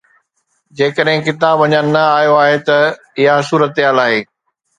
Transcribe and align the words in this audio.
جيڪڏهن 0.77 1.19
ڪتاب 1.27 1.57
اڃا 1.63 1.81
نه 1.93 2.03
آيو 2.19 2.33
آهي 2.43 2.57
ته 2.67 2.77
اها 3.19 3.35
صورتحال 3.49 3.97
آهي. 4.07 4.19